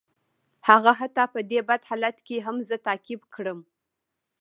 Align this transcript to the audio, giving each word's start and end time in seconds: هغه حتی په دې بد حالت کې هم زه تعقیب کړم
هغه 0.67 0.91
حتی 0.99 1.23
په 1.33 1.39
دې 1.49 1.59
بد 1.67 1.81
حالت 1.89 2.17
کې 2.27 2.35
هم 2.45 2.57
زه 2.69 2.75
تعقیب 2.87 3.21
کړم 3.33 3.59